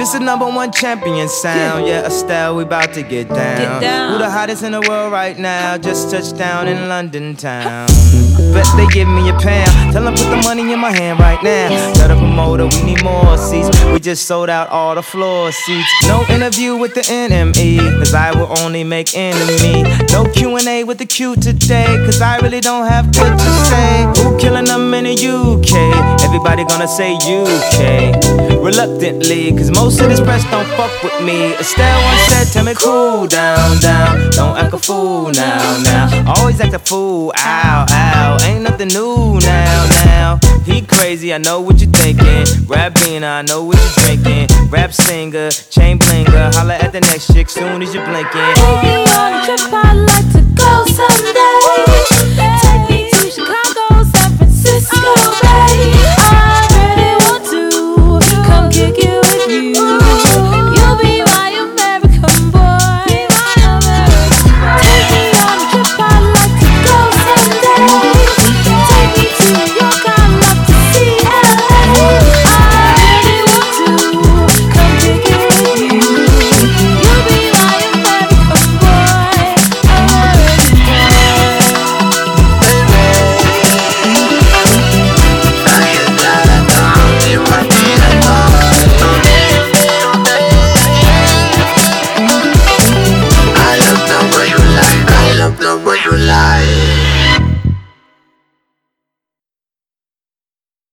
This 0.00 0.14
is 0.14 0.20
number 0.20 0.46
one 0.46 0.72
champion 0.72 1.28
sound. 1.28 1.86
Yeah, 1.86 2.06
Estelle, 2.06 2.56
we 2.56 2.62
about 2.62 2.94
to 2.94 3.02
get 3.02 3.28
down. 3.28 3.58
get 3.58 3.80
down. 3.82 4.12
Who 4.12 4.18
the 4.18 4.30
hottest 4.30 4.62
in 4.62 4.72
the 4.72 4.80
world 4.80 5.12
right 5.12 5.38
now? 5.38 5.76
Just 5.76 6.10
touched 6.10 6.38
down 6.38 6.68
in 6.68 6.88
London 6.88 7.36
town. 7.36 7.86
Bet 8.54 8.66
they 8.78 8.86
give 8.86 9.06
me 9.06 9.28
a 9.28 9.34
pound. 9.34 9.92
Tell 9.92 10.02
them 10.02 10.14
put 10.14 10.30
the 10.30 10.40
money 10.46 10.72
in 10.72 10.80
my 10.80 10.90
hand 10.90 11.20
right 11.20 11.40
now. 11.42 11.92
Tell 11.92 12.08
the 12.08 12.14
promoter 12.14 12.66
we 12.68 12.82
need 12.82 13.04
more 13.04 13.36
seats. 13.36 13.68
We 13.92 14.00
just 14.00 14.24
sold 14.24 14.48
out 14.48 14.70
all 14.70 14.94
the 14.94 15.02
floor 15.02 15.52
seats. 15.52 15.88
No 16.08 16.24
interview 16.30 16.76
with 16.76 16.94
the 16.94 17.02
NME, 17.02 17.98
cause 17.98 18.14
I 18.14 18.32
will 18.32 18.58
only 18.60 18.84
make 18.84 19.14
enemy. 19.14 19.82
No 20.12 20.24
Q&A 20.32 20.82
with 20.82 20.96
the 20.96 21.04
Q 21.04 21.36
today, 21.36 21.84
cause 22.06 22.22
I 22.22 22.38
really 22.38 22.60
don't 22.60 22.88
have 22.88 23.12
good 23.12 23.38
to 23.38 23.50
say. 23.68 24.06
Who 24.22 24.38
killing 24.38 24.64
them 24.64 24.94
in 24.94 25.04
the 25.04 25.12
UK? 25.12 26.19
Everybody 26.30 26.62
gonna 26.62 26.86
say 26.86 27.14
UK. 27.14 28.14
Reluctantly, 28.62 29.50
cause 29.50 29.72
most 29.72 30.00
of 30.00 30.08
this 30.08 30.20
press 30.20 30.48
don't 30.48 30.64
fuck 30.76 30.92
with 31.02 31.20
me. 31.24 31.54
Estelle 31.54 32.00
once 32.04 32.20
said, 32.20 32.44
tell 32.52 32.64
me 32.64 32.72
cool 32.72 33.26
down, 33.26 33.80
down. 33.80 34.30
Don't 34.30 34.56
act 34.56 34.72
a 34.72 34.78
fool 34.78 35.32
now, 35.32 35.82
now. 35.82 36.32
Always 36.36 36.60
act 36.60 36.72
a 36.72 36.78
fool, 36.78 37.32
ow, 37.36 37.84
ow. 37.90 38.38
Ain't 38.42 38.62
nothing 38.62 38.88
new 38.88 39.40
now, 39.40 39.88
now. 40.04 40.38
He 40.64 40.82
crazy, 40.82 41.34
I 41.34 41.38
know 41.38 41.60
what 41.60 41.80
you're 41.80 41.90
thinking. 41.90 42.46
Ribena, 42.70 43.40
I 43.40 43.42
know 43.42 43.64
what 43.64 43.78
you're 43.78 44.06
drinking. 44.06 44.70
Rap 44.70 44.92
singer, 44.92 45.50
chain 45.50 45.98
blinger. 45.98 46.54
Holla 46.54 46.74
at 46.76 46.92
the 46.92 47.00
next 47.00 47.32
chick 47.34 47.50
soon 47.50 47.82
as 47.82 47.92
you're 47.92 48.06
blinking. 48.06 48.54
Me 48.84 49.02
on 49.18 49.34
a 49.34 49.44
trip, 49.44 49.72
I'd 49.72 49.94
like 50.06 50.32
to 50.34 50.42
go 50.54 50.84
someday. 50.86 52.19